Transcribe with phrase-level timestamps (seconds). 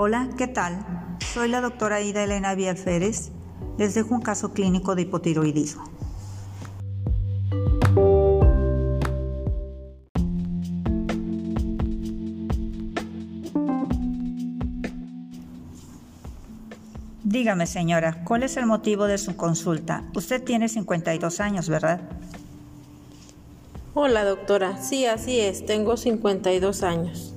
[0.00, 0.86] Hola, ¿qué tal?
[1.34, 3.32] Soy la doctora Ida Elena Férez.
[3.78, 5.82] Les dejo un caso clínico de hipotiroidismo.
[17.24, 20.04] Dígame, señora, ¿cuál es el motivo de su consulta?
[20.14, 22.02] Usted tiene 52 años, ¿verdad?
[23.94, 24.80] Hola, doctora.
[24.80, 25.66] Sí, así es.
[25.66, 27.27] Tengo 52 años.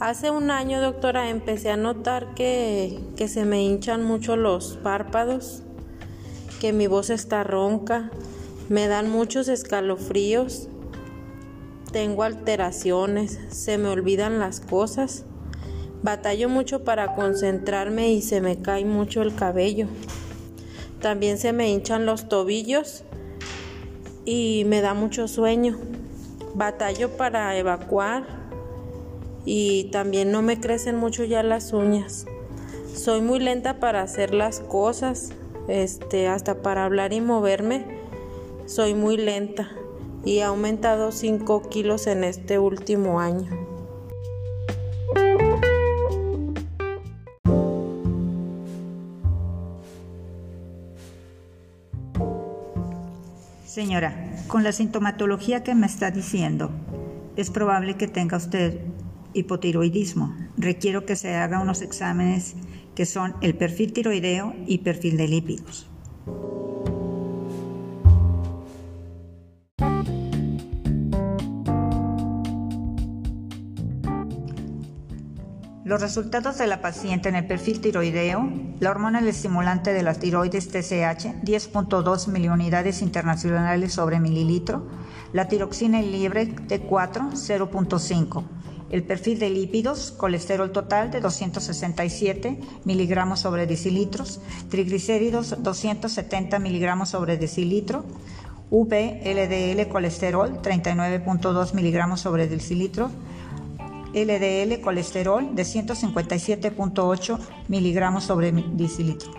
[0.00, 5.62] Hace un año, doctora, empecé a notar que, que se me hinchan mucho los párpados,
[6.58, 8.10] que mi voz está ronca,
[8.70, 10.68] me dan muchos escalofríos,
[11.92, 15.26] tengo alteraciones, se me olvidan las cosas,
[16.02, 19.86] batallo mucho para concentrarme y se me cae mucho el cabello.
[21.02, 23.04] También se me hinchan los tobillos
[24.24, 25.78] y me da mucho sueño.
[26.54, 28.49] Batallo para evacuar
[29.44, 32.26] y también no me crecen mucho ya las uñas.
[32.94, 35.30] Soy muy lenta para hacer las cosas,
[35.68, 37.86] este, hasta para hablar y moverme,
[38.66, 39.70] soy muy lenta
[40.24, 43.48] y he aumentado 5 kilos en este último año.
[53.64, 54.14] Señora,
[54.48, 56.70] con la sintomatología que me está diciendo,
[57.36, 58.80] es probable que tenga usted
[59.34, 60.34] hipotiroidismo.
[60.56, 62.56] Requiero que se haga unos exámenes
[62.94, 65.90] que son el perfil tiroideo y perfil de lípidos.
[75.90, 78.48] Los resultados de la paciente en el perfil tiroideo,
[78.78, 84.86] la hormona estimulante de la tiroides TSH, 10.2 miliunidades internacionales sobre mililitro,
[85.32, 88.44] la tiroxina libre T4, 0.5
[88.90, 97.36] el perfil de lípidos, colesterol total de 267 miligramos sobre decilitros, triglicéridos 270 miligramos sobre
[97.36, 98.04] decilitro,
[98.70, 103.10] VLDL colesterol 39.2 miligramos sobre decilitro,
[104.12, 107.38] LDL colesterol de 157.8
[107.68, 109.30] miligramos sobre decilitro.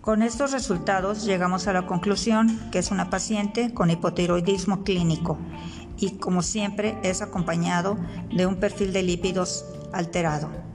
[0.00, 5.36] Con estos resultados llegamos a la conclusión que es una paciente con hipotiroidismo clínico
[5.98, 7.96] y como siempre es acompañado
[8.32, 10.65] de un perfil de lípidos alterado.